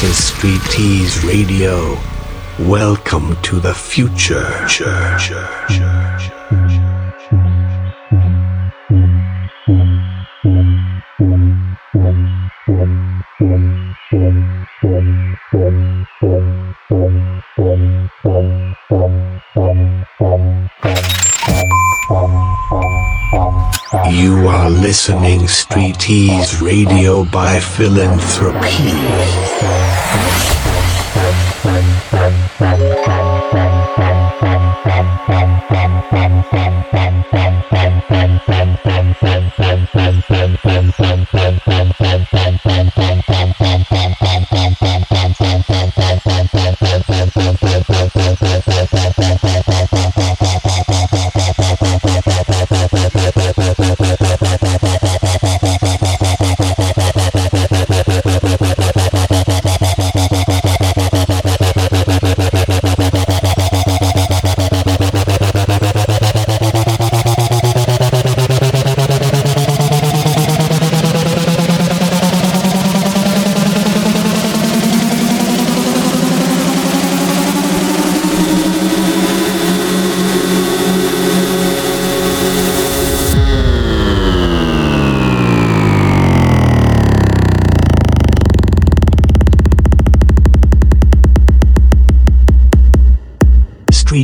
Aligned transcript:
This 0.00 0.18
is 0.18 0.24
Street 0.32 0.62
Tease 0.70 1.24
Radio. 1.24 1.98
Welcome 2.58 3.36
to 3.42 3.60
the 3.60 3.74
future. 3.74 4.46
listening 24.90 25.46
Street 25.46 26.00
Tease 26.00 26.60
Radio 26.60 27.24
by 27.24 27.60
Philanthropy. 27.60 28.90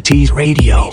T's 0.07 0.31
radio. 0.31 0.86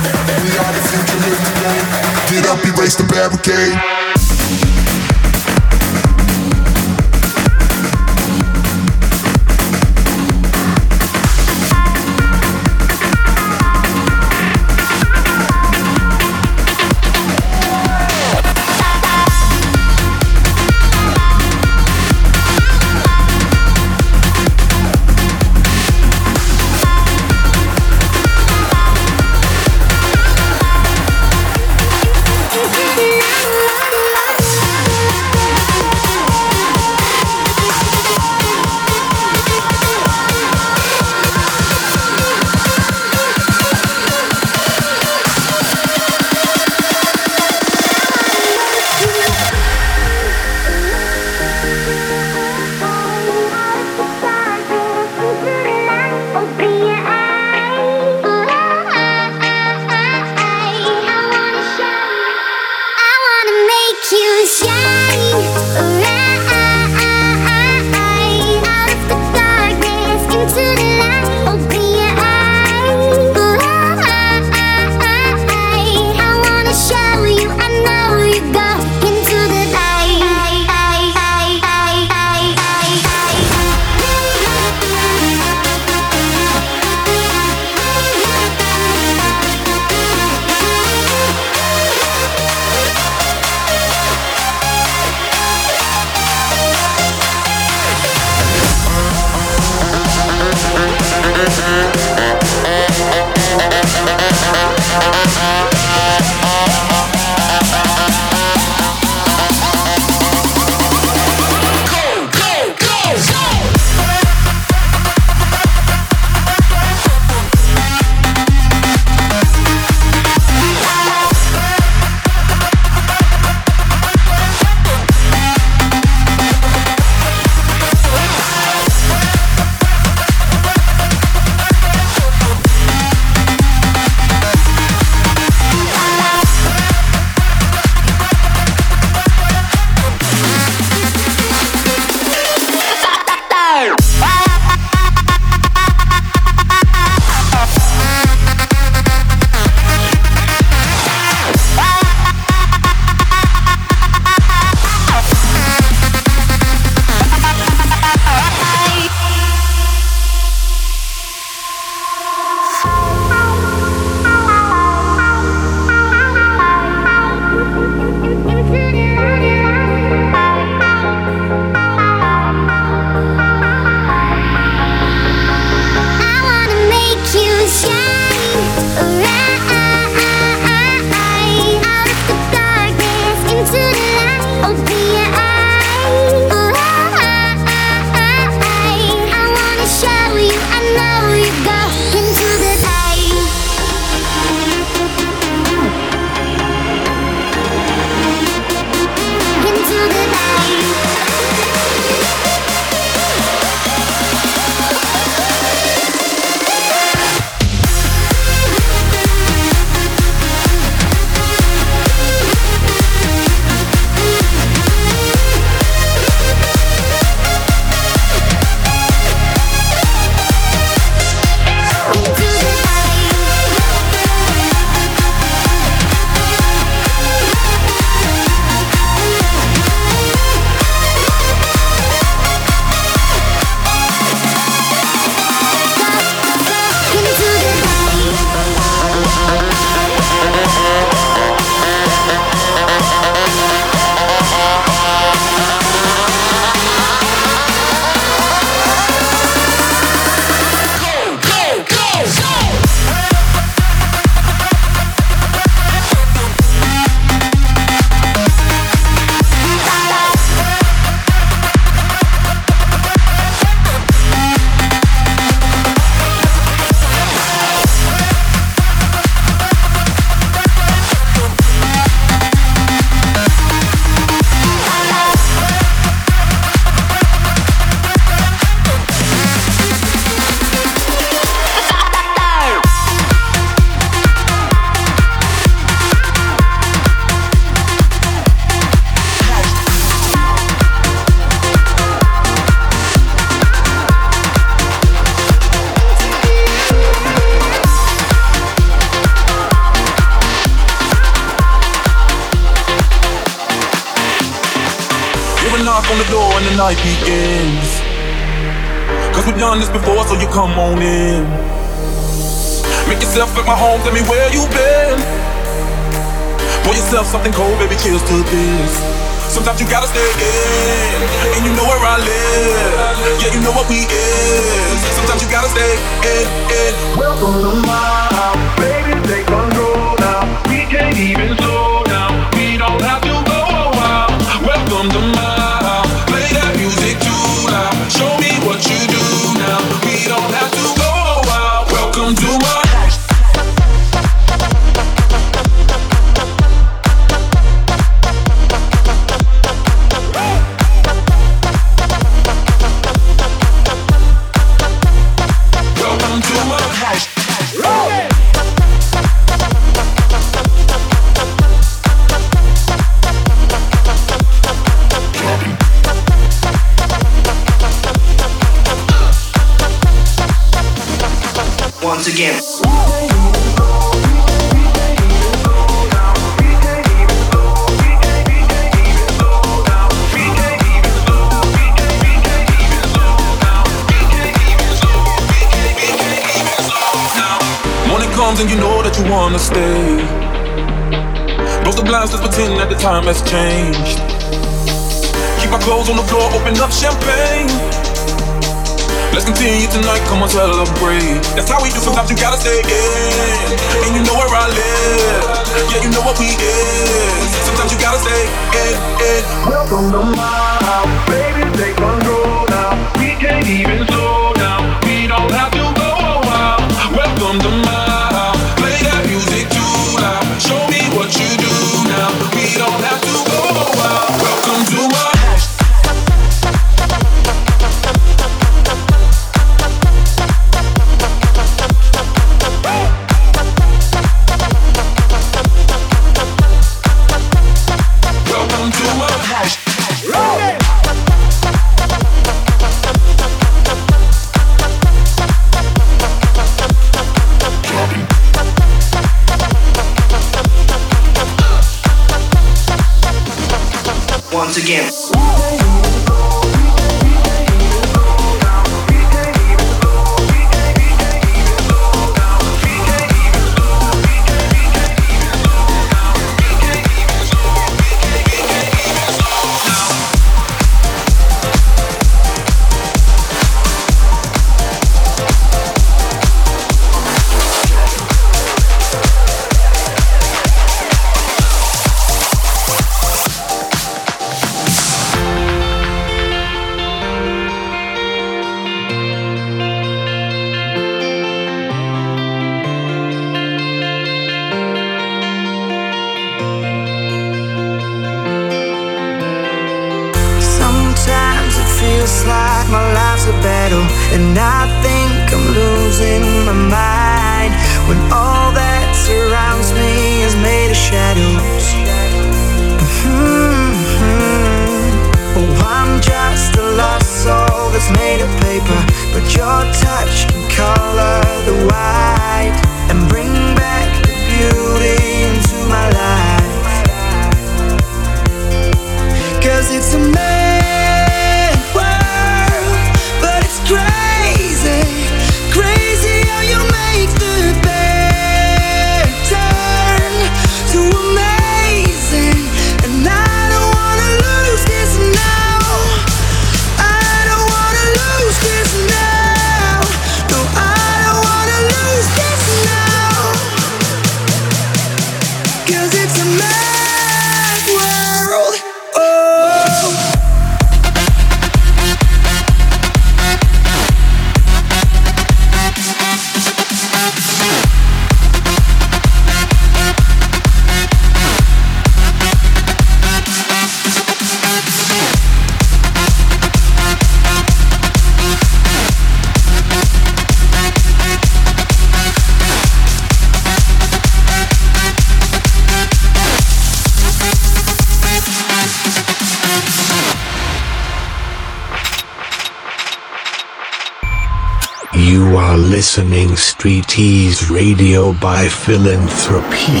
listening 596.20 596.54
Street 596.54 597.06
Tease 597.08 597.70
Radio 597.70 598.34
by 598.34 598.68
Philanthropy. 598.68 600.00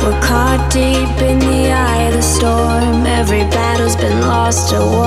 We're 0.00 0.20
caught 0.22 0.70
deep 0.72 1.20
in 1.28 1.40
the 1.40 1.72
eye 1.72 2.02
of 2.02 2.14
the 2.14 2.22
storm. 2.22 3.06
Every 3.06 3.42
battle's 3.50 3.96
been 3.96 4.20
lost 4.20 4.72
or 4.72 4.86
won. 4.86 4.99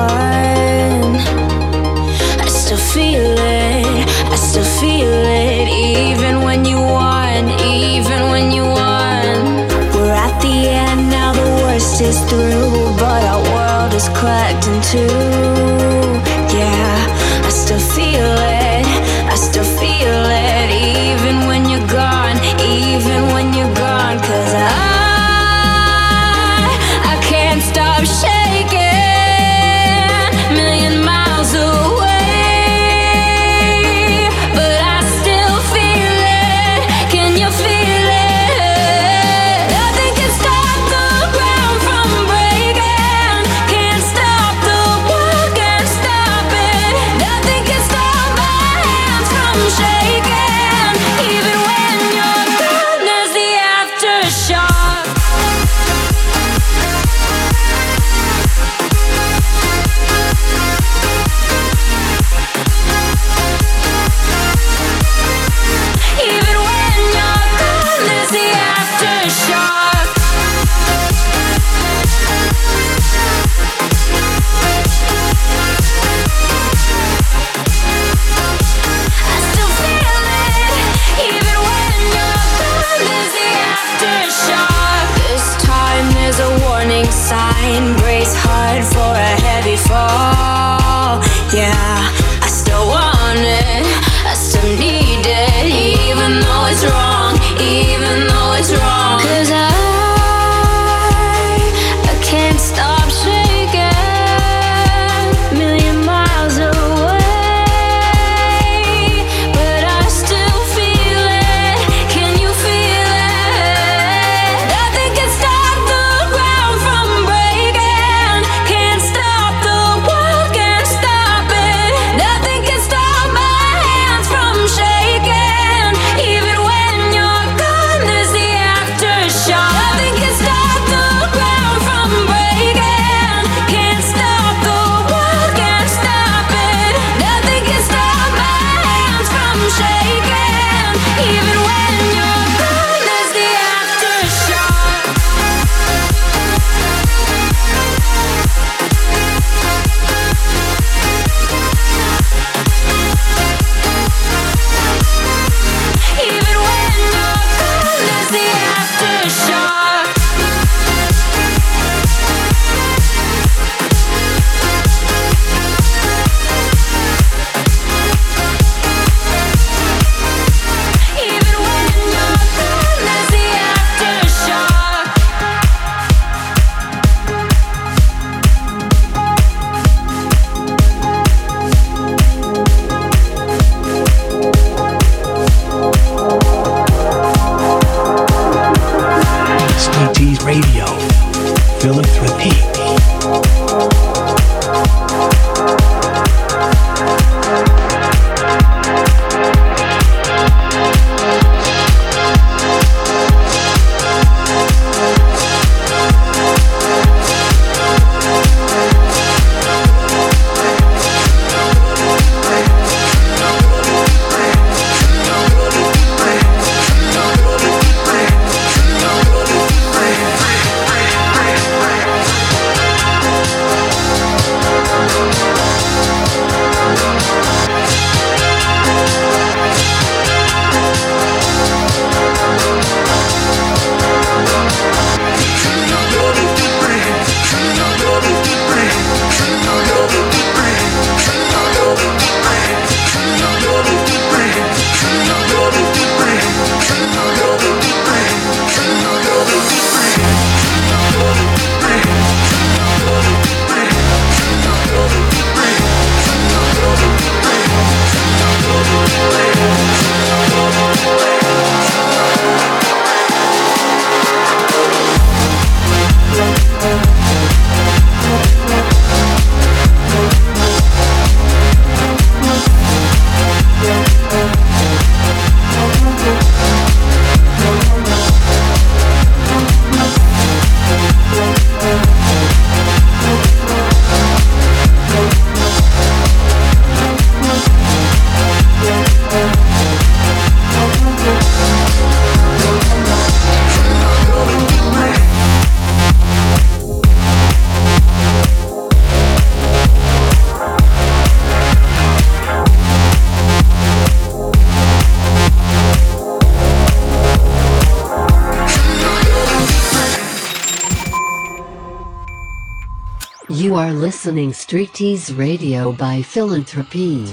Listening 314.23 314.53
Street 314.53 314.93
Tease 314.93 315.33
Radio 315.33 315.91
by 315.91 316.21
Philanthropy. 316.21 317.27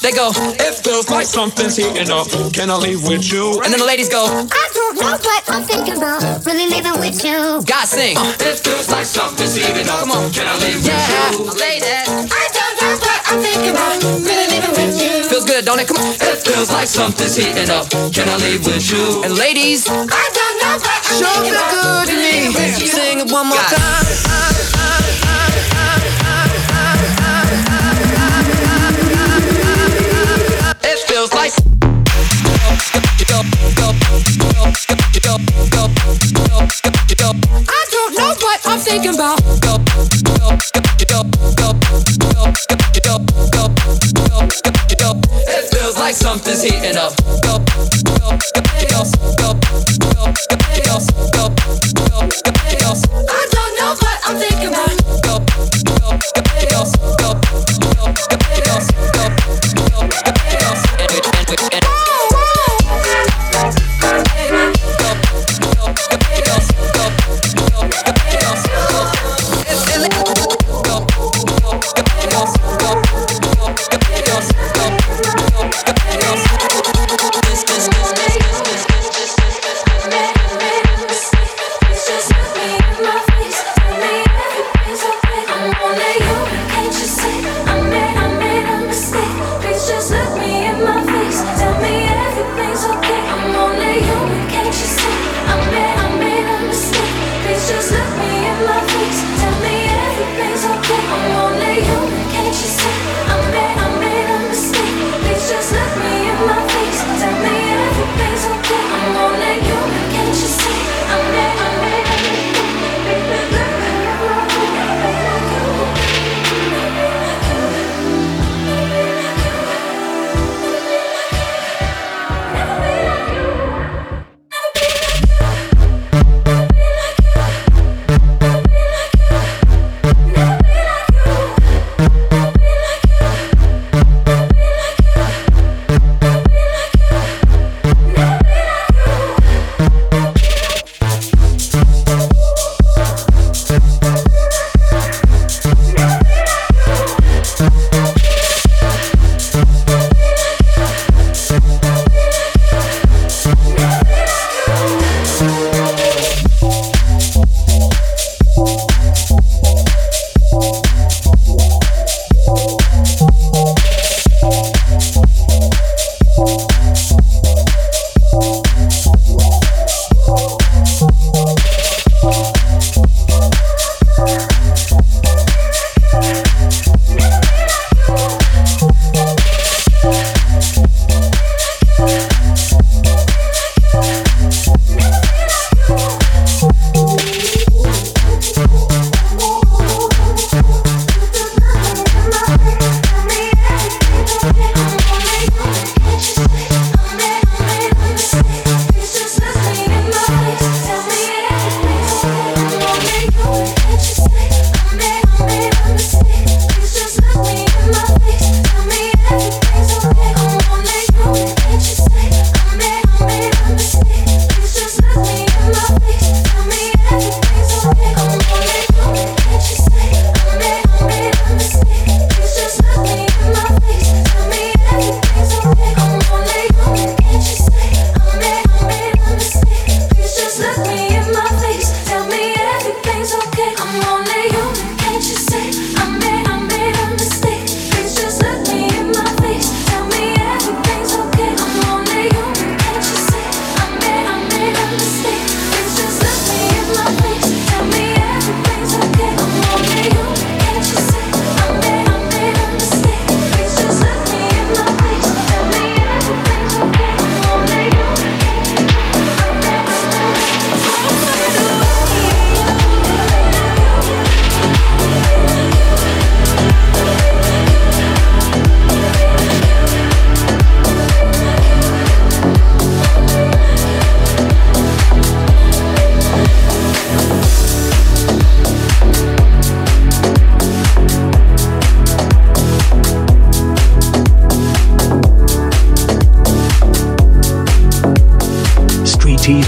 They 0.00 0.12
go, 0.12 0.32
It 0.56 0.74
feels 0.80 1.10
like 1.10 1.26
something's 1.26 1.76
heating 1.76 2.08
up. 2.10 2.26
Can 2.56 2.70
I 2.70 2.76
leave 2.76 3.04
with 3.06 3.30
you? 3.30 3.60
and 3.60 3.68
then 3.72 3.78
the 3.80 3.84
ladies 3.86 4.08
go, 4.08 4.24
I 4.24 4.66
don't 4.72 4.96
know 4.96 5.12
what 5.12 5.44
I'm 5.48 5.62
thinking 5.62 5.96
about. 6.00 6.24
Really 6.46 6.66
leaving 6.72 6.96
with 7.00 7.20
you. 7.22 7.60
guys 7.68 7.90
sing. 7.90 8.16
It 8.40 8.56
feels 8.64 8.88
like 8.88 9.04
something's 9.04 9.54
heating 9.56 9.88
up. 9.88 10.00
Come 10.00 10.12
on. 10.12 10.32
Can 10.32 10.46
I 10.48 10.56
leave 10.64 10.80
Yeah, 10.80 10.96
with 11.36 11.52
you? 11.52 11.60
ladies. 11.60 12.08
I 12.32 12.46
don't 12.56 12.74
know 12.80 12.92
what 12.96 13.20
I'm 13.28 13.40
thinking 13.44 13.70
about. 13.76 14.00
Really 14.24 14.46
leaving 14.48 14.72
with 14.72 14.94
you. 15.04 15.24
Feels 15.28 15.44
good, 15.44 15.64
don't 15.68 15.78
it? 15.78 15.86
Come 15.86 15.98
on. 15.98 16.14
It 16.16 16.38
feels 16.48 16.72
like 16.72 16.88
something's 16.88 17.36
heating 17.36 17.68
up. 17.68 17.90
Can 18.16 18.24
I 18.28 18.36
leave 18.40 18.64
with 18.64 18.88
you? 18.90 19.22
And 19.22 19.36
ladies, 19.36 19.84
I 19.86 20.00
don't 20.00 20.56
know 20.64 20.74
what 20.80 21.00
I'm 21.12 21.18
Sure 21.20 21.28
thinking 21.44 21.52
feel 21.52 21.60
about. 21.60 22.06
good 22.08 22.08
to 22.08 22.16
me. 22.16 22.88
Sing 22.88 23.20
it 23.20 23.30
one 23.30 23.46
more 23.52 23.58
Got 23.58 23.72
it. 23.72 23.76
time. 23.76 24.79
I 37.68 37.86
don't 37.90 38.14
know 38.16 38.34
what 38.40 38.60
I'm 38.64 38.78
thinking 38.78 39.14
about. 39.14 39.79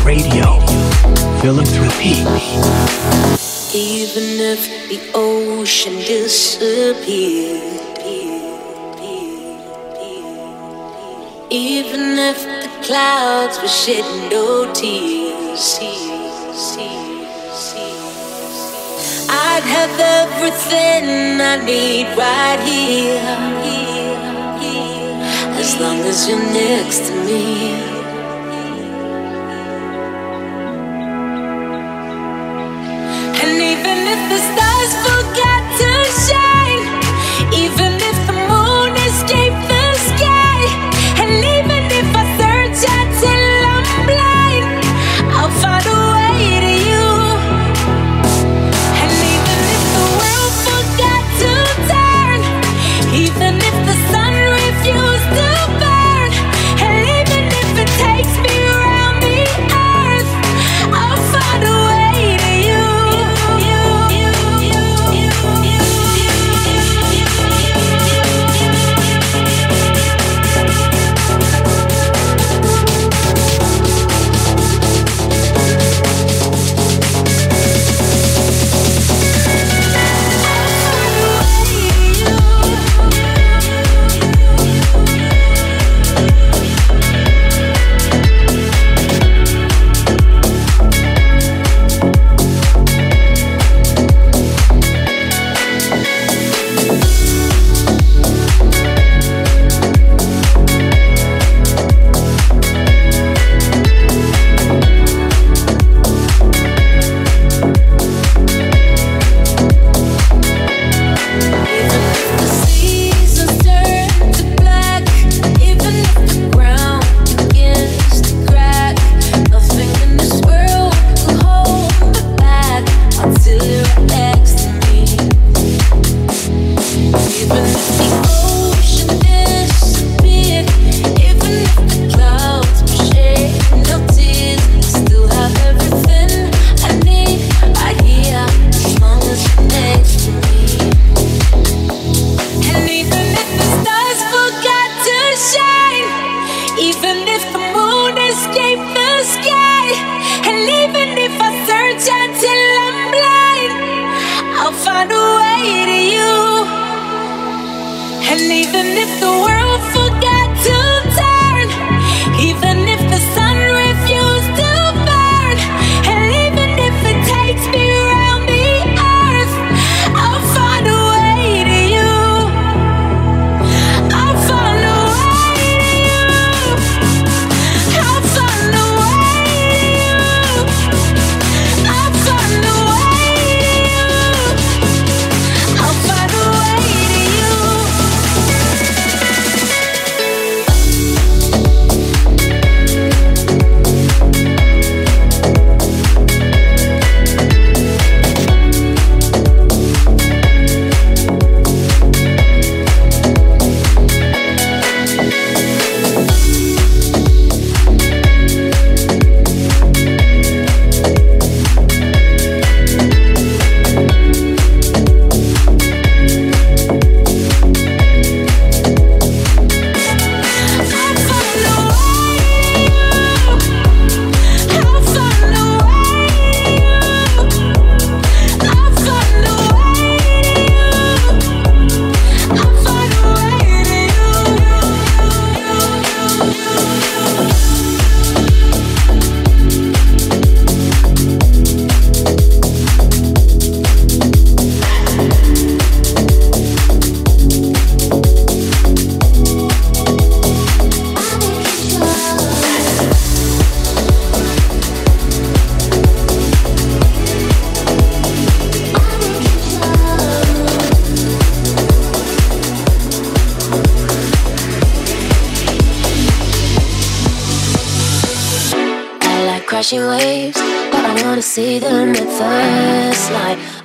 Radio. 0.04 0.58
Philanthropy. 1.40 2.24
Even 3.72 4.40
if 4.52 4.66
the 4.88 5.00
ocean 5.14 5.94
disappeared, 5.98 7.62
even 11.50 12.18
if 12.18 12.42
the 12.42 12.68
clouds 12.84 13.62
were 13.62 13.68
shedding 13.68 14.28
no 14.28 14.72
tears, 14.72 15.78
I'd 19.30 19.62
have 19.62 20.00
everything 20.00 21.40
I 21.40 21.64
need 21.64 22.06
right 22.18 22.60
here. 22.66 23.22
As 25.60 25.80
long 25.80 26.00
as 26.00 26.28
you're 26.28 26.38
next 26.38 27.06
to 27.06 27.14
me. 27.24 27.91
if 34.12 34.28
the 34.28 34.36
stars 34.36 35.01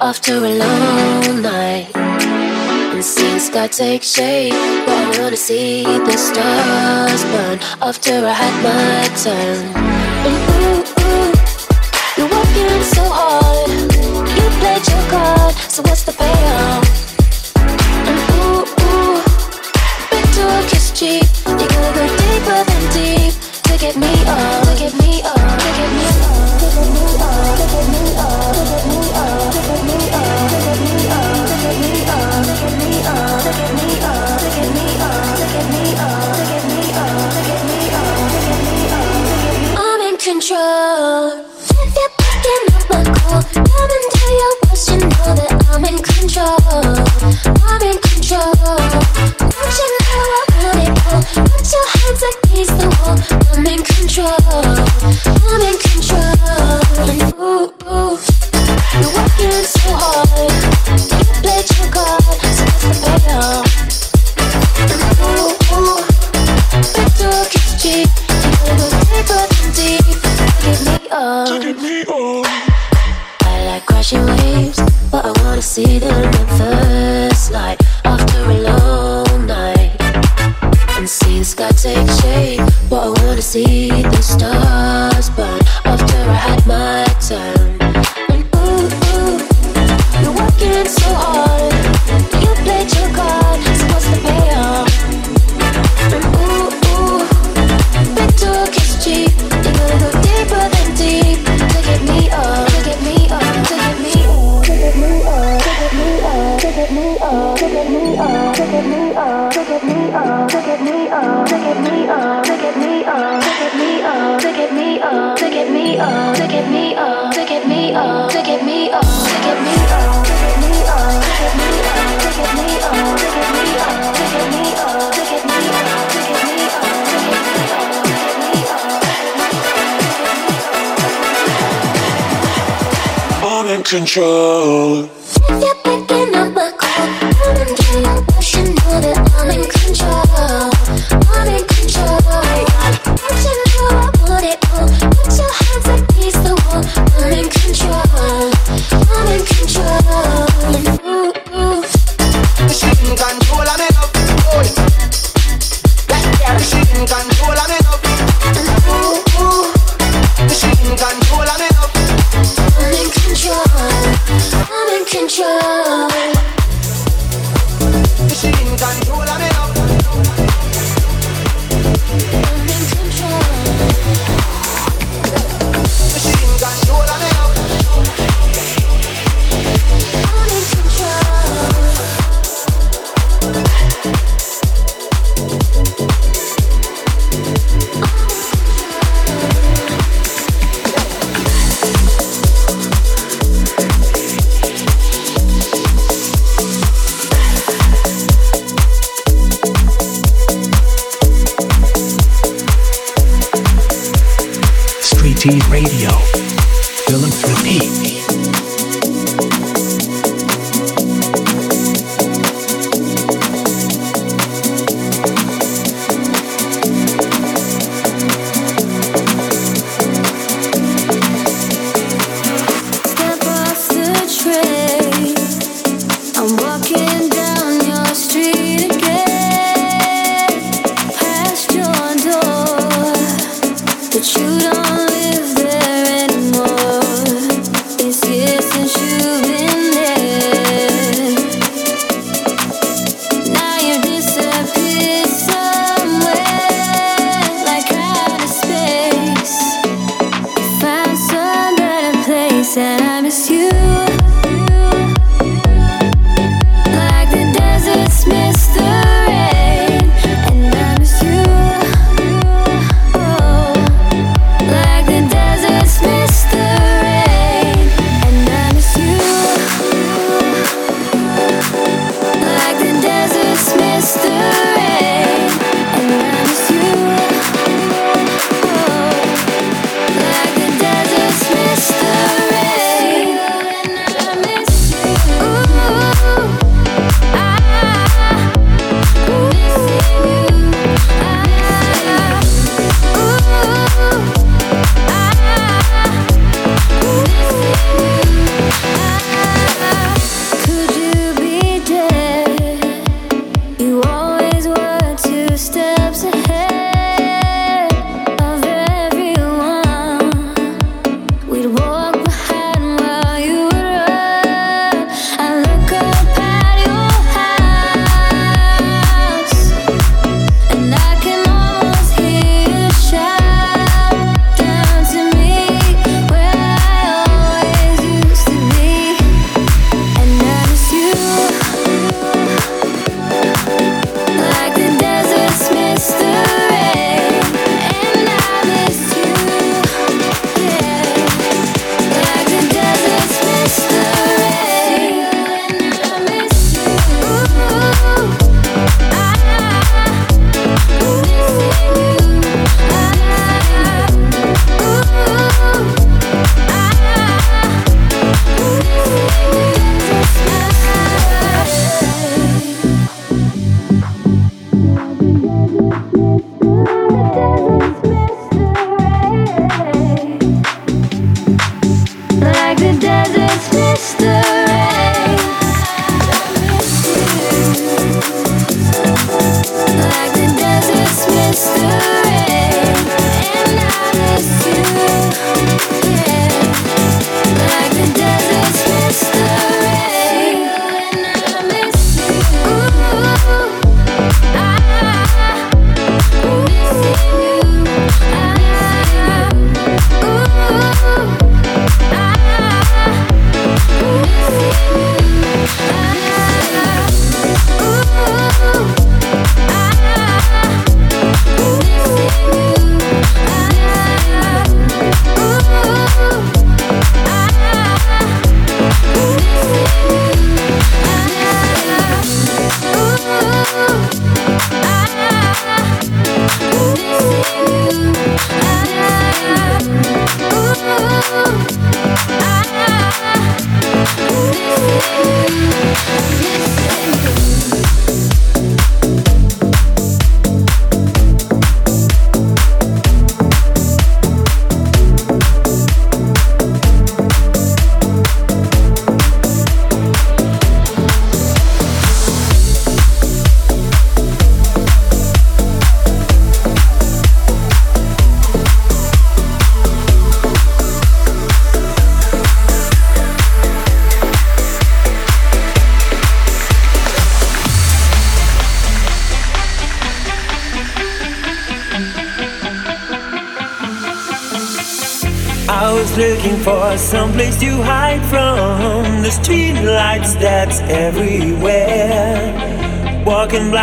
after 0.08 0.38
a 0.38 0.54
long 0.58 1.41
night 1.41 1.91
and 1.93 3.04
see 3.04 3.30
the 3.34 3.39
sky 3.39 3.67
take 3.67 4.02
shape. 4.02 4.54
I 4.54 5.20
wanna 5.20 5.36
see 5.36 5.84
the 5.84 6.17
stars 6.17 7.24
burn 7.32 7.60
after 7.82 8.13
I 8.26 8.34
had 8.43 8.56
my 8.67 9.04
turn. 9.26 9.60
And 10.28 10.38
ooh, 10.54 10.80
ooh, 11.04 11.32
you're 12.15 12.32
working 12.36 12.84
so 12.96 13.04
hard. 13.20 13.70
You 14.38 14.46
played 14.62 14.88
your 14.88 15.04
card, 15.12 15.54
so 15.74 15.82
what's 15.84 16.04
the 16.04 16.13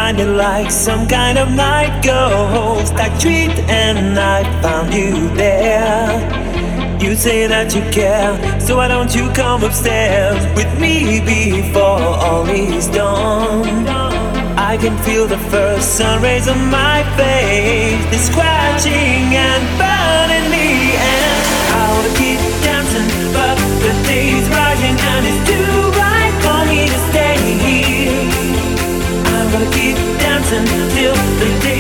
shining 0.05 0.37
like 0.37 0.71
some 0.71 1.09
kind 1.09 1.39
of 1.39 1.51
night 1.51 2.05
ghost. 2.05 2.93
I 2.95 3.09
treat 3.19 3.57
and 3.71 4.19
I 4.19 4.43
found 4.61 4.93
you 4.93 5.13
there. 5.35 6.11
You 7.01 7.17
say 7.17 7.47
that 7.47 7.75
you 7.75 7.81
care, 7.91 8.33
so 8.61 8.77
why 8.77 8.89
don't 8.89 9.15
you 9.15 9.31
come 9.33 9.65
upstairs 9.65 10.43
with 10.59 10.71
me 10.79 11.21
before 11.21 12.05
all 12.27 12.47
is 12.47 12.87
done? 12.89 13.87
I 14.73 14.77
can 14.77 14.95
feel 15.05 15.27
the 15.27 15.39
first 15.53 15.97
sun 15.97 16.21
rays 16.23 16.49
on 16.49 16.61
my 16.71 17.01
face, 17.17 18.05
the 18.13 18.19
scratching 18.29 19.25
and 19.47 19.63
burning. 19.79 20.04
and 30.57 30.69
to 30.69 30.95
feel 30.95 31.15
the 31.15 31.74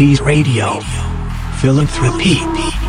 Street 0.00 0.16
Tease 0.16 0.20
Radio. 0.22 0.80
Philanthropy. 1.60 2.79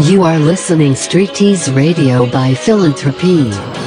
You 0.00 0.22
are 0.22 0.38
listening 0.38 0.94
Street 0.94 1.34
Tease 1.34 1.68
Radio 1.72 2.24
by 2.30 2.54
Philanthropy. 2.54 3.77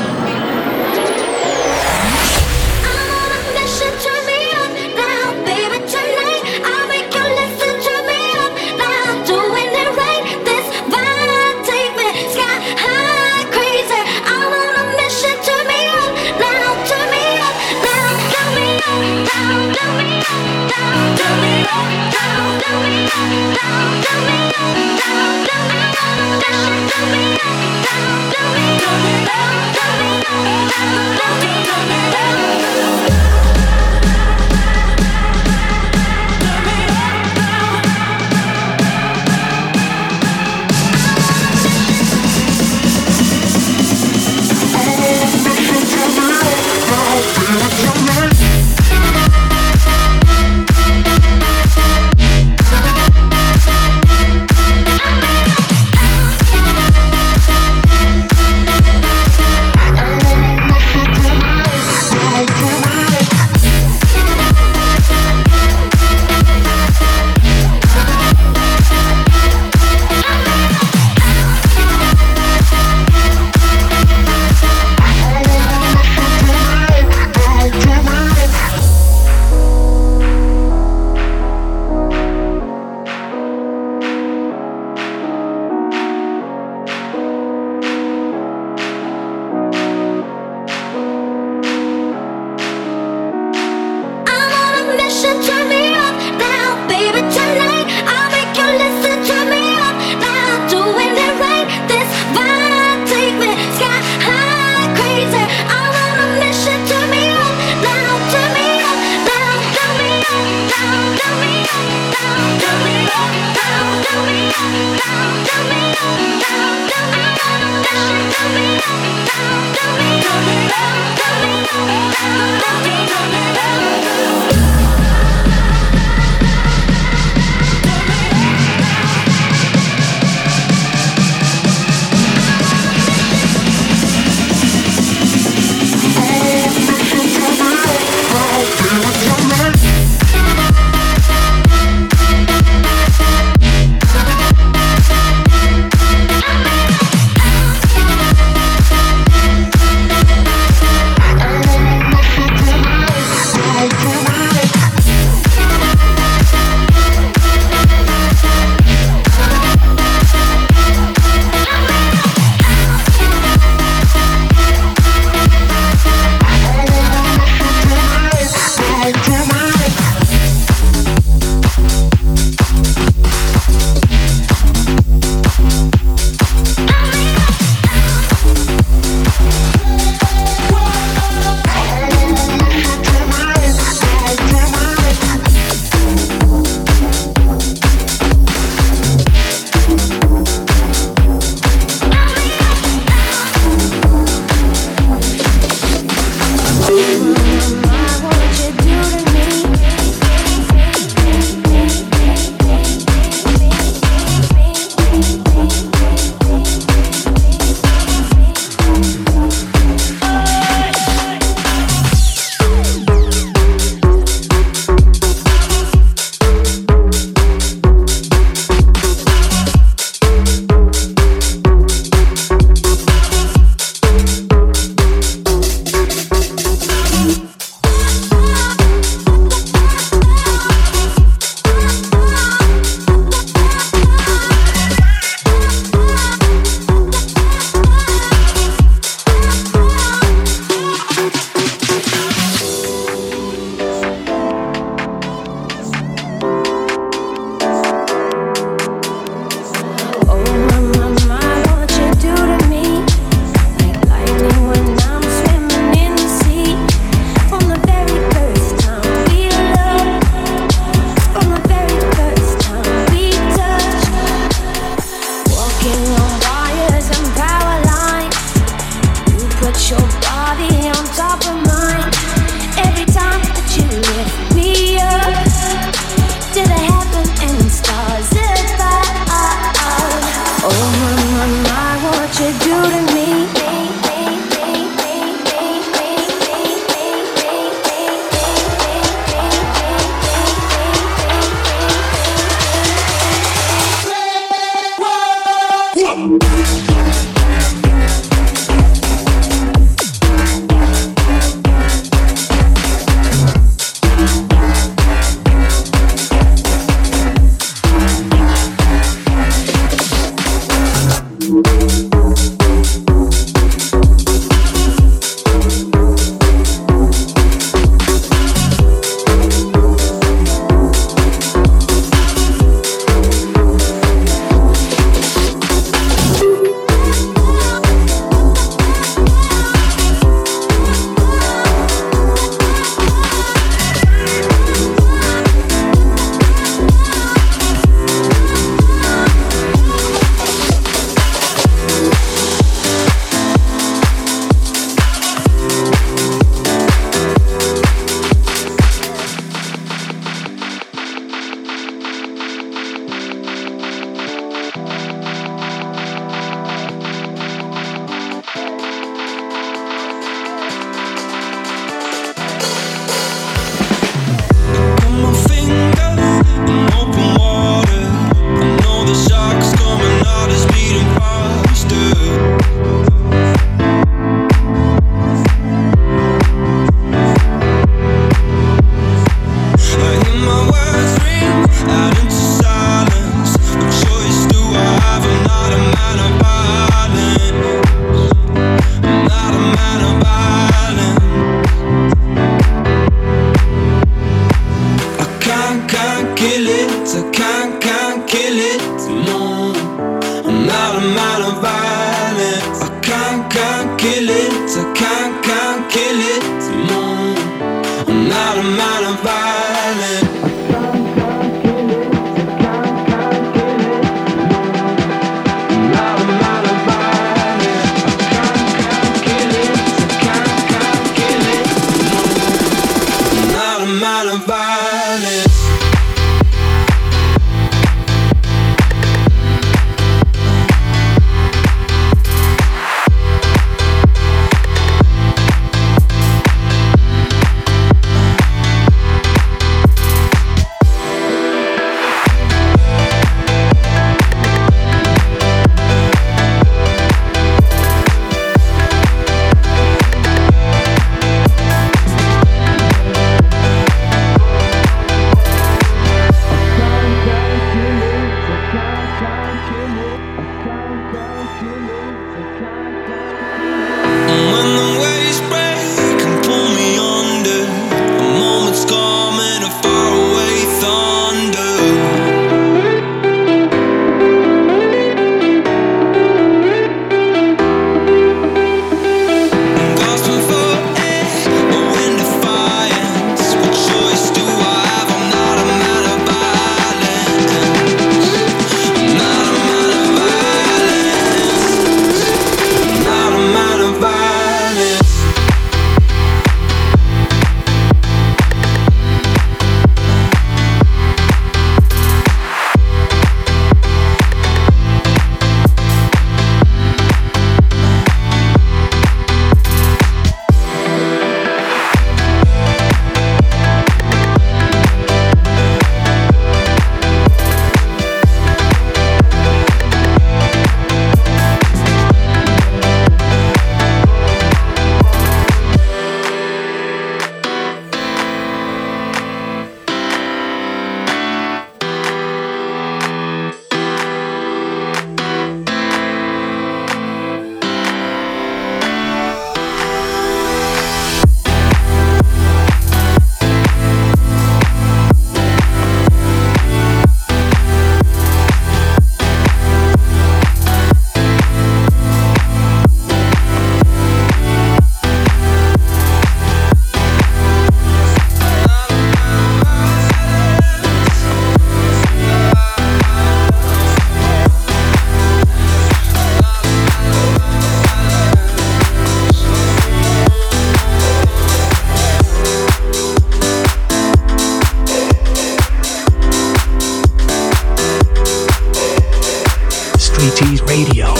Weeties 580.21 580.61
Radio. 580.67 581.15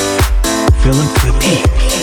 Philip 0.83 1.09
Philip. 1.21 2.00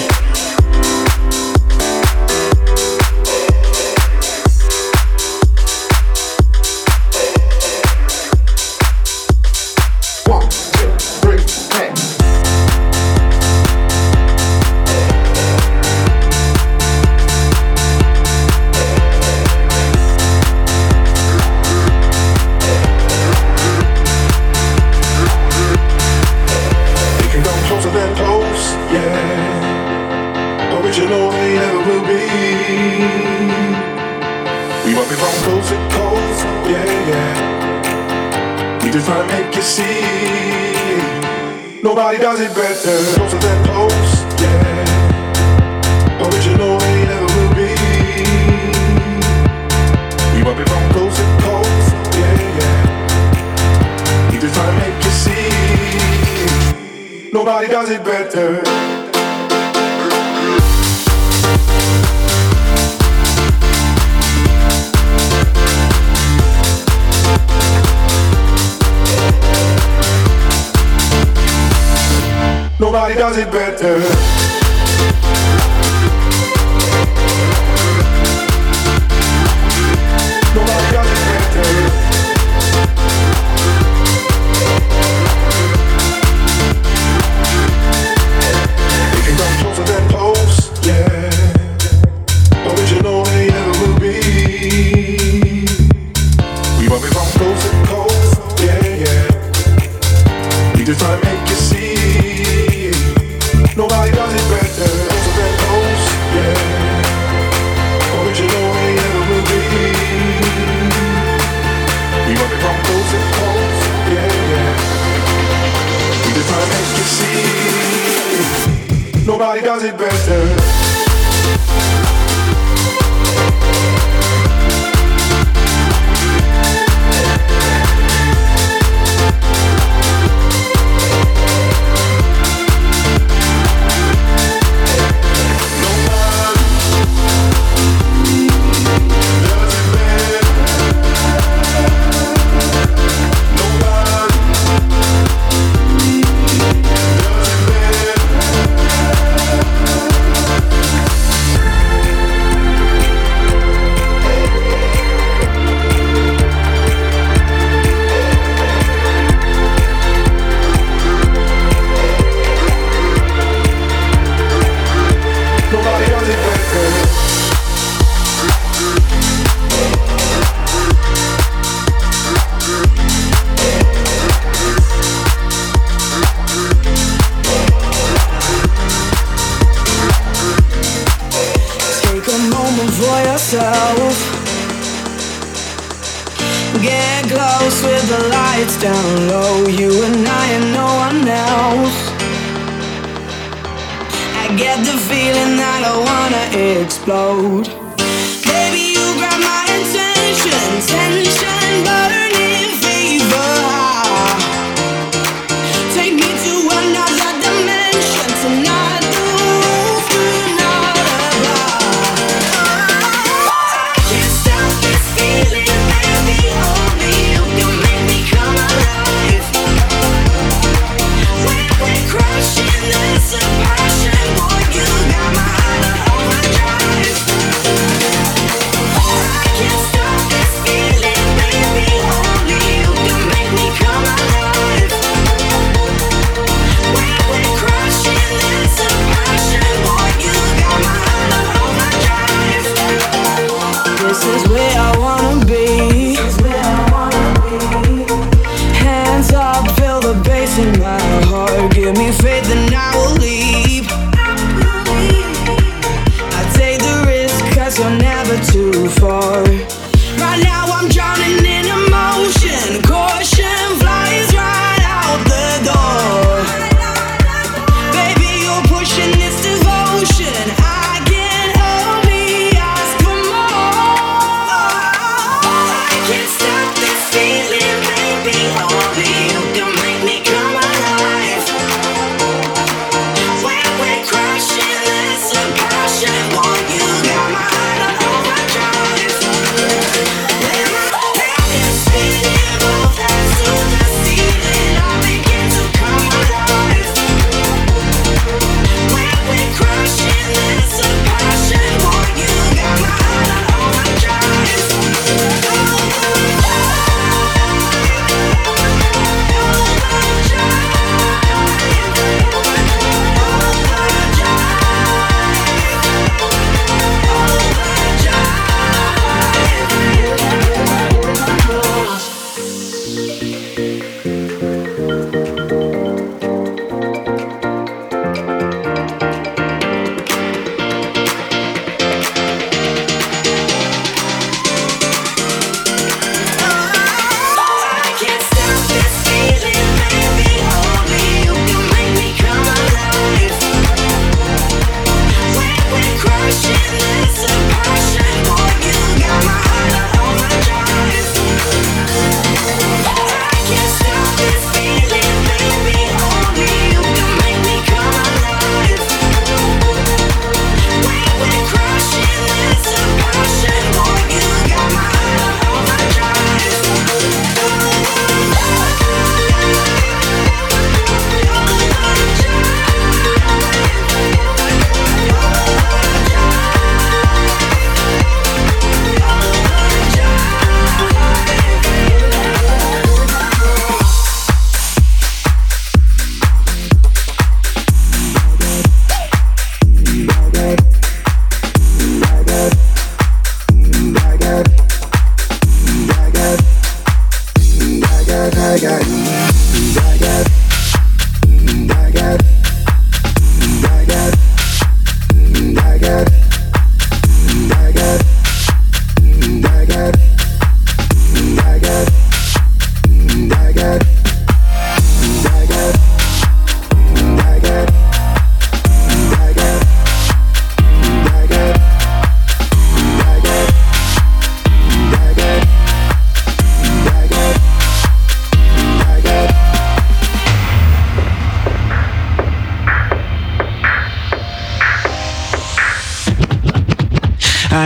Better. 58.09 58.62
Nobody 72.80 73.14
does 73.14 73.36
it 73.36 73.52
better. 73.52 74.17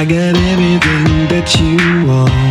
I 0.03 0.05
got 0.05 0.35
everything 0.35 1.29
that 1.29 1.55
you 1.61 2.09
want. 2.09 2.42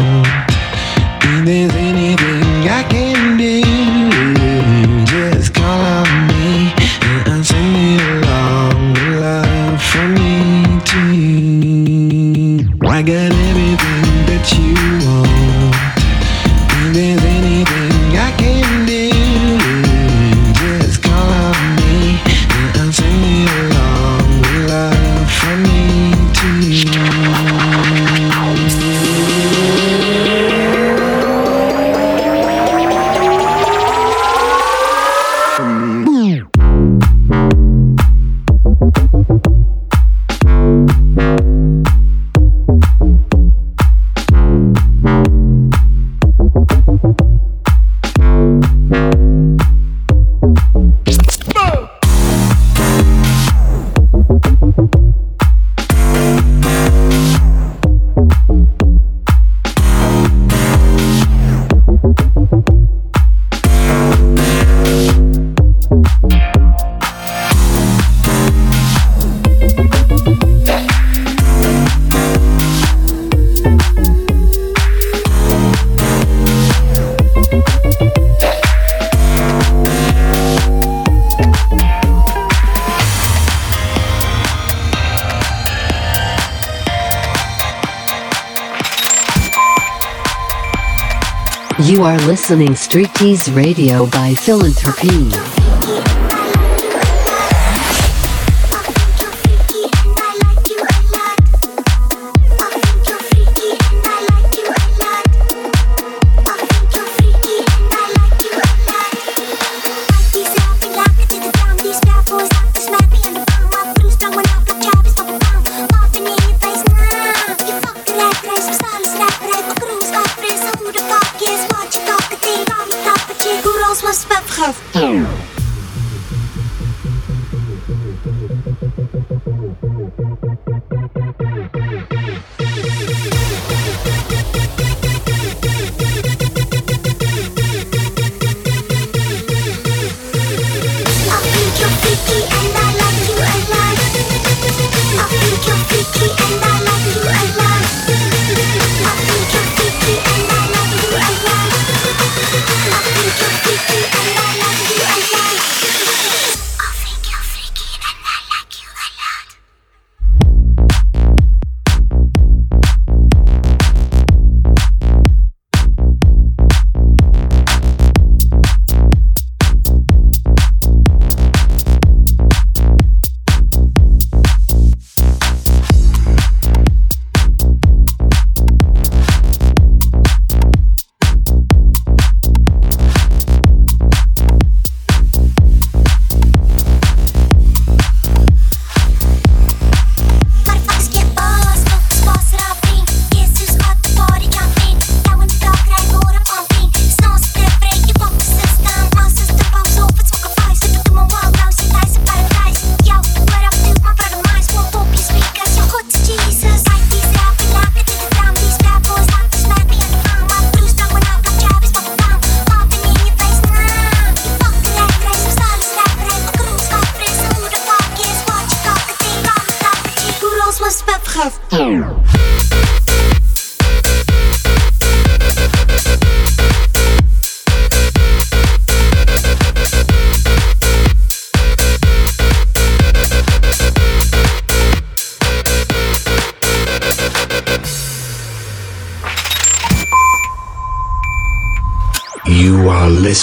Listening 92.52 92.76
Street 92.76 93.16
Tease 93.16 93.50
Radio 93.52 94.06
by 94.08 94.36
Philanthropy. 94.36 95.61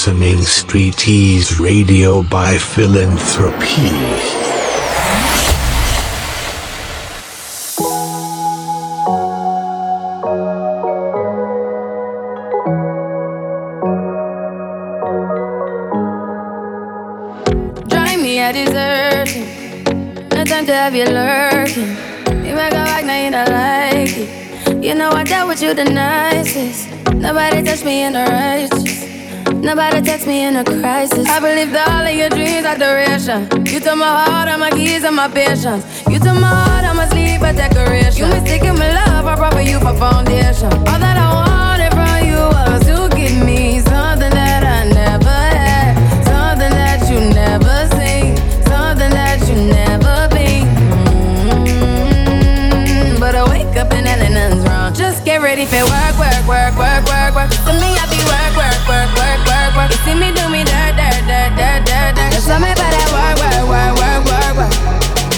Listening 0.09 0.43
Street 0.43 0.97
Tease 0.97 1.61
Radio 1.61 2.23
by 2.23 2.57
Philanthropy. 2.57 4.38
A 30.59 30.65
crisis. 30.65 31.27
I 31.29 31.39
believed 31.41 31.77
all 31.77 32.07
of 32.07 32.15
your 32.15 32.29
dreams 32.31 32.67
are 32.67 32.77
duration. 32.77 33.49
You 33.67 33.79
took 33.81 33.97
my 33.97 34.07
heart, 34.27 34.49
all 34.49 34.59
my 34.59 34.71
keys, 34.71 35.05
and 35.05 35.15
my 35.15 35.29
patience. 35.29 35.85
You 36.11 36.19
took 36.19 36.35
my 36.35 36.49
heart, 36.51 36.85
I 36.85 36.93
must 36.95 37.15
leave 37.15 37.43
a 37.43 37.53
decoration. 37.53 38.27
You 38.27 38.27
mistaken 38.27 38.75
my 38.77 38.91
love, 38.93 39.27
I 39.27 39.37
brought 39.37 39.55
for 39.55 39.61
you 39.61 39.79
for 39.79 39.95
foundation. 39.95 40.73
All 40.91 40.99
that 40.99 41.17
I 41.17 41.29
wanted 41.39 41.93
from 41.95 42.27
you 42.27 42.41
was 42.57 42.83
to 42.91 43.09
give 43.17 43.37
me 43.47 43.79
something 43.81 44.31
that 44.35 44.65
I 44.65 44.89
never 44.91 45.31
had, 45.31 45.95
something 46.27 46.73
that 46.75 47.07
you 47.09 47.21
never 47.31 47.87
seen, 47.95 48.35
something 48.67 49.11
that 49.15 49.39
you 49.49 49.55
never 49.55 50.29
been. 50.35 50.67
Mm, 51.95 53.21
But 53.21 53.35
I 53.37 53.45
wake 53.49 53.77
up 53.77 53.93
and 53.93 54.07
nothing's 54.07 54.65
wrong. 54.67 54.93
Just 54.95 55.25
get 55.25 55.41
ready 55.41 55.67
for 55.67 55.85
work, 55.87 56.15
work, 56.19 56.43
work, 56.51 56.75
work, 56.75 57.05
work, 57.07 57.35
work. 57.37 57.51
To 57.67 57.73
me, 57.79 57.95
I 57.95 58.05
be 58.11 58.18
You 59.91 59.97
see 60.05 60.15
me 60.15 60.29
do 60.33 60.49
me 60.49 60.65
dirt, 60.65 60.95
dirt, 60.97 61.23
dirt, 61.27 61.51
dirt, 61.57 61.81
dirt, 61.89 62.15
dirt. 62.17 62.31
Just 62.33 62.47
tell 62.47 62.61
me 62.61 62.71
about 62.73 62.91
that 62.93 63.09
work, 63.15 63.37
work, 63.43 63.65
work, 63.73 63.93
work, 64.01 64.23
work, 64.29 64.55
work. 64.59 64.73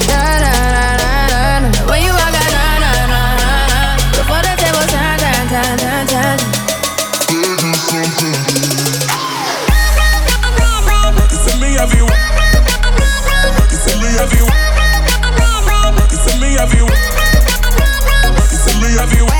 Na 0.09 0.20
na 0.43 0.52
na 0.98 1.10
na 1.31 1.43
na. 1.62 1.68
When 1.90 2.01
you 2.02 2.12
walk 2.12 2.35
out, 2.35 2.51
na 2.55 2.64
na 2.82 2.90
na 3.10 3.22
na 3.39 3.51
na. 3.70 3.94
Before 4.18 4.43
the 4.43 4.52
table 4.59 4.86
turn, 4.90 5.18
turn, 5.22 5.44
turn, 5.51 5.74
turn, 5.78 6.06
turn. 6.10 6.39
You 11.31 11.36
see 11.36 11.56
me 11.60 11.68
have 11.78 11.94
you. 11.94 12.06
See 13.70 13.97
me 14.01 14.09
have 14.18 14.35
you. 14.35 14.47
See 16.22 16.36
me 16.40 16.48
have 16.59 16.74
you. 16.74 16.86
See 18.51 18.74
me 18.81 18.89
have 18.98 19.40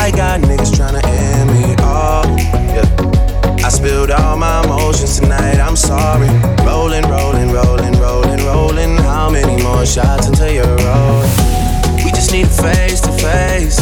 I 0.00 0.10
got 0.10 0.40
niggas 0.40 0.72
tryna 0.72 1.04
end 1.04 1.50
me 1.52 1.74
off. 1.84 2.24
Yeah. 2.72 3.66
I 3.66 3.68
spilled 3.68 4.10
all 4.10 4.34
my 4.34 4.64
emotions 4.64 5.20
tonight. 5.20 5.60
I'm 5.60 5.76
sorry. 5.76 6.26
Rolling, 6.64 7.04
rolling, 7.10 7.52
rolling, 7.52 7.92
rolling, 8.00 8.42
rolling. 8.46 8.96
How 8.96 9.28
many 9.28 9.62
more 9.62 9.84
shots 9.84 10.26
until 10.26 10.50
you're 10.50 10.64
rolling? 10.64 11.30
We 12.02 12.10
just 12.12 12.32
need 12.32 12.46
a 12.46 12.62
face 12.64 13.02
to 13.02 13.12
face. 13.12 13.78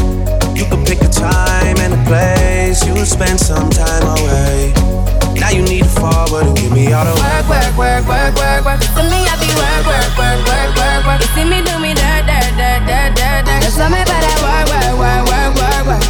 You 0.58 0.64
can 0.66 0.84
pick 0.84 1.00
a 1.02 1.08
time 1.08 1.78
and 1.78 1.94
a 1.94 2.02
place. 2.04 2.84
You'll 2.84 3.06
spend 3.06 3.38
some 3.38 3.70
time 3.70 4.02
away. 4.02 5.07
Now 5.40 5.50
you 5.50 5.62
need 5.62 5.84
to 5.84 5.90
forward 6.00 6.46
and 6.46 6.56
give 6.56 6.72
me 6.72 6.92
all 6.92 7.04
the 7.04 7.14
Work, 7.14 7.46
work, 7.48 7.74
work, 7.78 8.04
work, 8.08 8.34
work, 8.36 8.64
work. 8.66 8.80
To 8.80 9.02
me, 9.06 9.20
I 9.24 9.34
be 9.38 9.48
work, 9.54 9.84
work, 9.86 10.10
work, 10.18 10.40
work, 10.48 10.70
work, 10.76 11.02
work. 11.06 11.20
You 11.22 11.28
see 11.34 11.44
me 11.46 11.62
do 11.62 11.78
me 11.78 11.94
dirt, 11.94 12.26
dirt, 12.26 12.52
dirt, 12.58 12.82
dirt, 12.86 13.10
dirt, 13.14 13.42
dirt. 13.46 13.62
Just 13.62 13.76
tell 13.78 13.88
me 13.90 14.02
about 14.02 14.18
that 14.18 14.38
work, 14.42 14.66
work, 14.68 14.94
work, 14.98 15.22
work, 15.30 15.52
work, 15.62 15.84
work. 15.88 16.04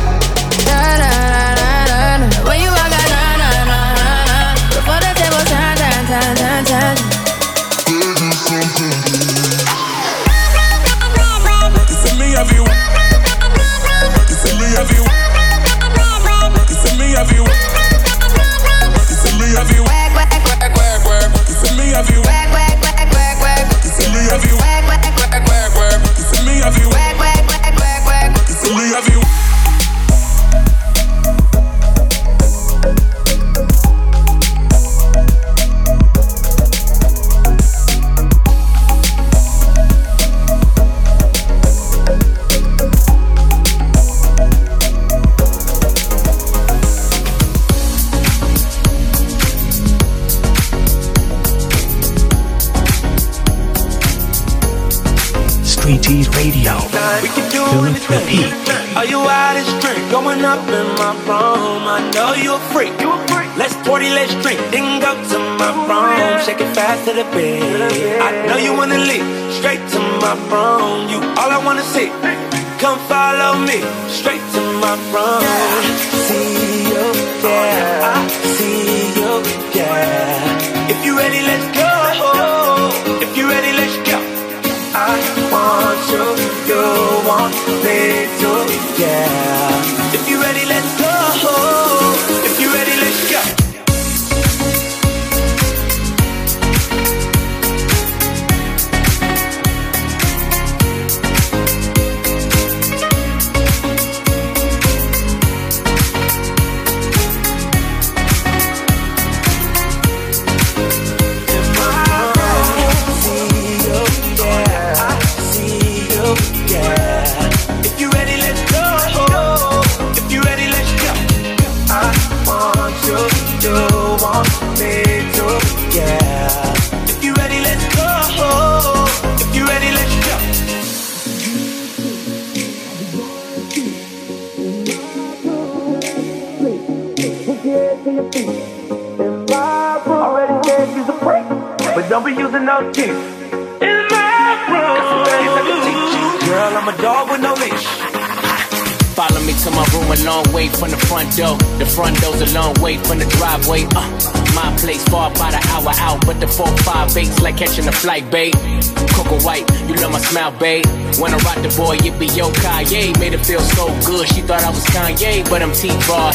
Na 0.66 0.78
na 1.00 1.09
na 1.12 1.55
na 1.59 1.68
na 1.88 2.24
na. 2.24 2.26
When 2.48 2.59
you 2.64 2.70
walk 2.72 2.88
out, 2.88 3.09
na 3.12 3.20
na 3.36 3.48
na 3.68 3.78
na 3.98 4.09
na. 4.26 4.36
Before 4.74 5.00
the 5.05 5.12
table 5.12 5.44
turn, 5.44 5.76
turn, 5.76 6.02
turn, 6.09 6.32
turn, 6.40 6.64
turn. 6.64 6.96
You 11.88 11.96
see 12.00 12.14
me 12.18 12.26
have 12.34 12.50
you. 12.52 12.64
You 12.64 14.36
see 14.40 14.55
me 14.56 14.66
have 14.76 14.90
you. 14.90 15.05
You 16.68 16.74
see 16.74 16.94
me 16.96 17.12
have 17.16 17.32
you. 17.32 17.44
You 17.44 17.48
see 17.48 17.52
me 17.52 17.57
have 19.59 19.70
you. 19.74 19.82
Work, 19.82 20.14
work, 20.14 20.30
work, 20.47 20.76
work, 20.76 21.05
work. 21.05 21.48
You 21.48 21.55
see 21.55 21.76
me 21.76 21.90
have 21.90 22.09
you. 22.10 22.22
Work, 22.22 22.48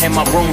T-Raw 0.03 0.15
my 0.15 0.23
room's 0.33 0.52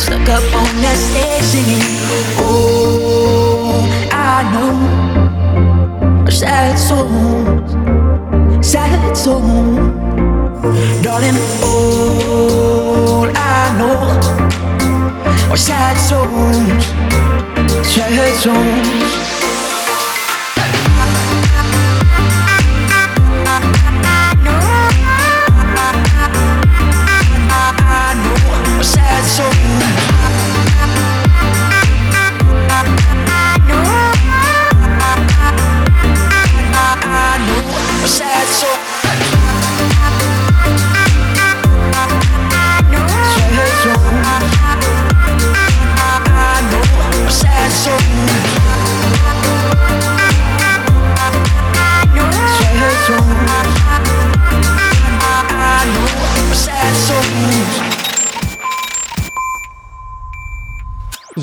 stuck 0.00 0.28
up 0.30 0.42
on 0.54 0.72
that 0.80 0.96
stage 0.96 1.44
singing. 1.52 1.84
Oh, 2.40 3.84
I 4.10 4.42
know 4.52 6.30
sad 6.30 6.78
songs, 6.78 7.72
sad 8.66 9.14
songs, 9.14 9.76
darling. 11.04 11.36
All 11.62 13.28
I 13.28 13.76
know 13.78 13.98
are 15.52 15.56
sad 15.56 15.96
songs, 15.98 16.84
sad 17.86 18.34
songs. 18.36 19.39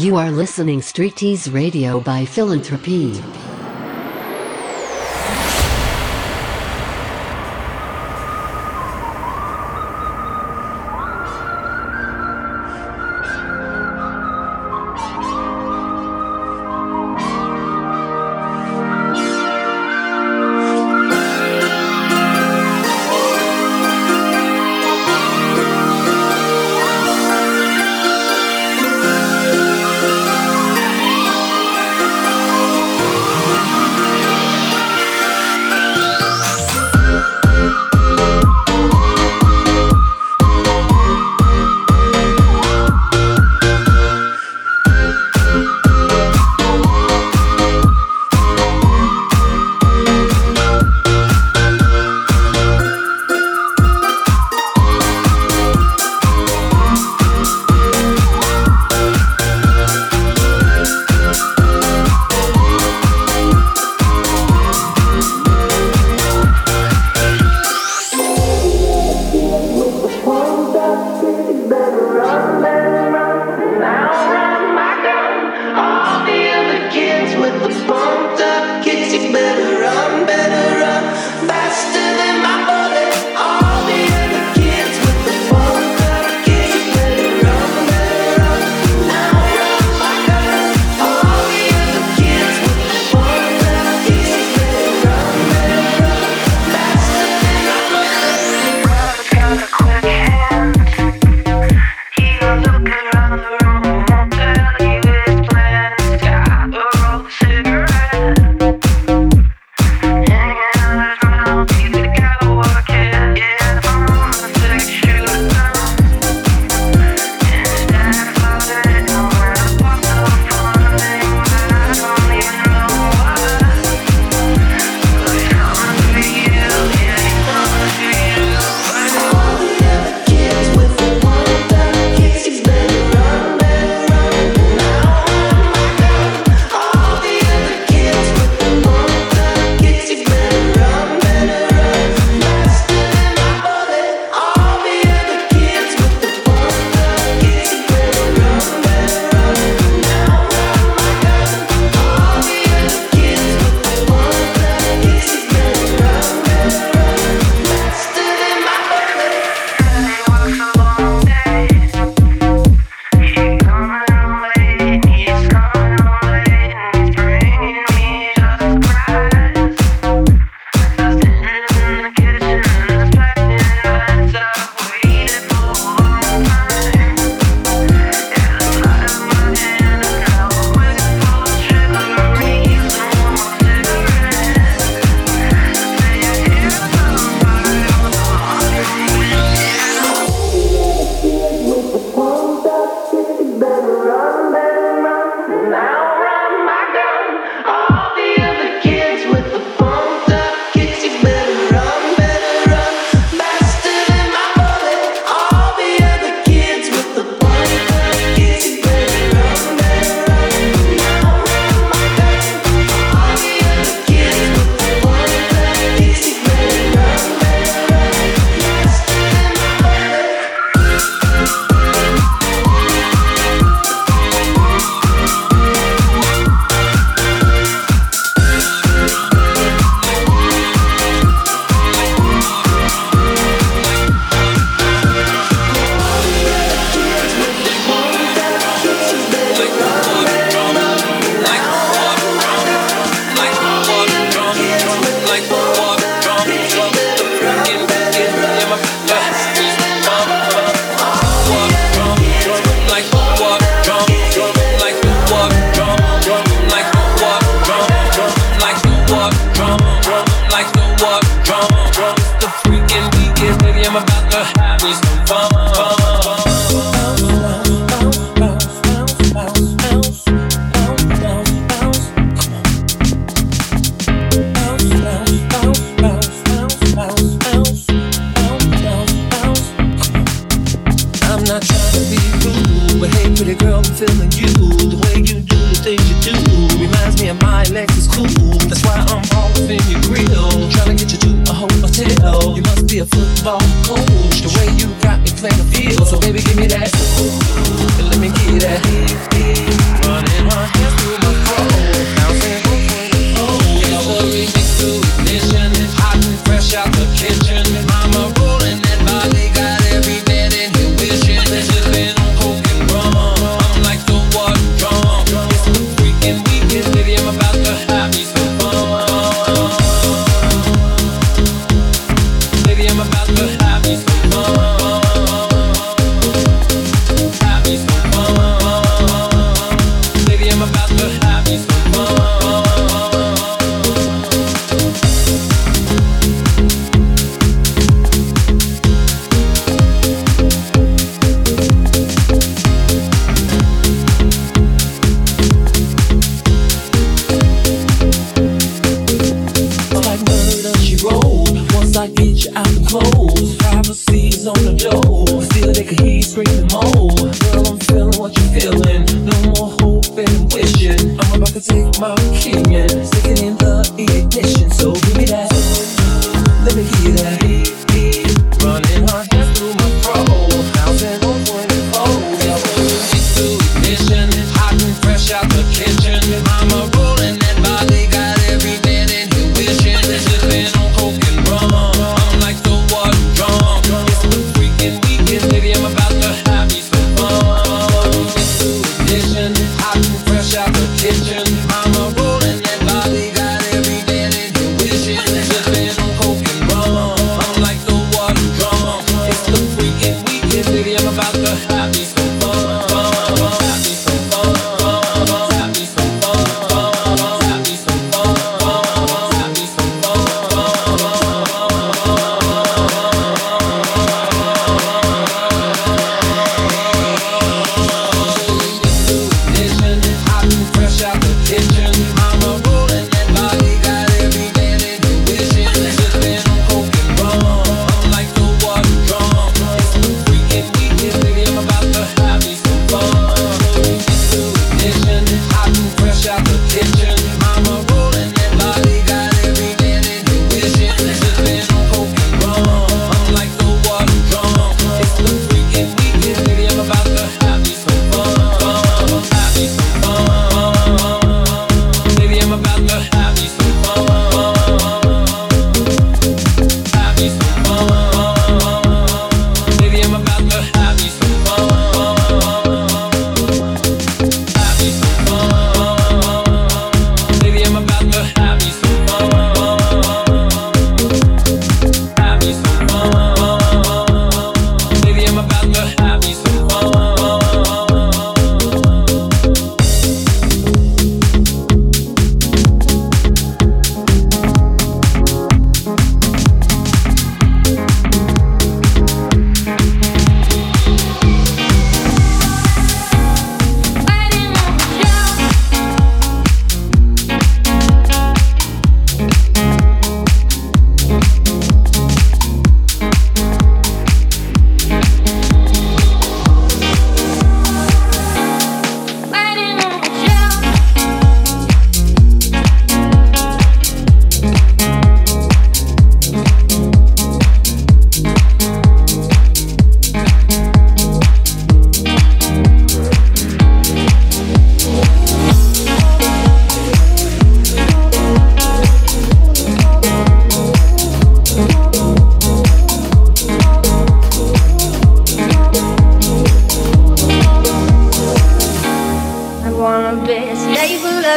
You 0.08 0.16
are 0.16 0.32
listening 0.32 0.82
Street 0.82 1.18
Tease 1.18 1.50
Radio 1.50 2.00
by 2.00 2.24
Philanthropy. 2.24 3.22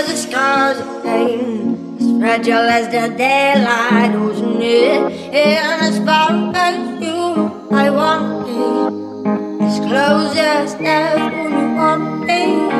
as 0.00 0.08
the 0.08 0.16
scars 0.16 0.78
of 0.78 1.02
pain, 1.02 1.96
as 2.00 2.18
fragile 2.18 2.68
as 2.78 2.86
the 2.86 3.14
daylight, 3.16 4.10
who's 4.12 4.40
near? 4.40 5.06
and 5.06 5.82
as 5.88 5.98
far 6.06 6.30
as 6.56 7.02
you, 7.02 7.68
I 7.70 7.90
want 7.90 8.46
to 8.46 9.58
be 9.58 9.64
as 9.64 9.78
close 9.80 10.36
as 10.36 10.74
ever 10.80 11.48
you 11.50 11.74
want 11.76 12.24
me. 12.26 12.79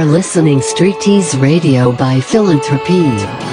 are 0.00 0.06
listening 0.06 0.62
Street 0.62 0.98
Tease 0.98 1.36
Radio 1.36 1.92
by 1.92 2.20
Philanthropy. 2.20 3.49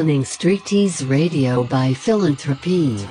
Listening 0.00 0.24
Street 0.24 0.64
Tease 0.64 1.04
Radio 1.04 1.62
by 1.62 1.92
Philanthropy. 1.92 3.06